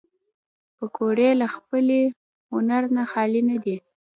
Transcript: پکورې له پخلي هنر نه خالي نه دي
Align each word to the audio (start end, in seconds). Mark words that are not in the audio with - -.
پکورې 0.77 1.29
له 1.39 1.47
پخلي 1.53 2.03
هنر 2.53 2.83
نه 2.95 3.03
خالي 3.11 3.41
نه 3.49 3.57
دي 3.63 3.75